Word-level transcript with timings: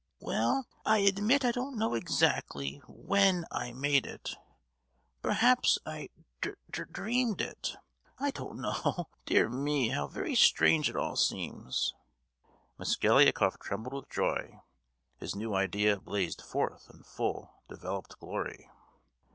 "Well, 0.19 0.65
I 0.83 0.97
admit 0.97 1.45
I 1.45 1.51
don't 1.51 1.77
know 1.77 1.93
exactly 1.93 2.77
when 2.87 3.45
I 3.51 3.71
made 3.71 4.07
it! 4.07 4.35
Perhaps 5.21 5.77
I 5.85 6.09
dre—dreamed 6.71 7.39
it; 7.39 7.75
I 8.17 8.31
don't 8.31 8.59
know. 8.59 9.09
Dear 9.27 9.47
me, 9.47 9.89
how 9.89 10.07
very 10.07 10.33
strange 10.33 10.89
it 10.89 10.95
all 10.97 11.15
seems!" 11.15 11.93
Mosgliakoff 12.79 13.59
trembled 13.59 13.93
with 13.93 14.09
joy: 14.09 14.61
his 15.19 15.35
new 15.35 15.53
idea 15.53 15.99
blazed 15.99 16.41
forth 16.41 16.89
in 16.91 17.03
full 17.03 17.61
developed 17.69 18.17
glory. 18.19 18.71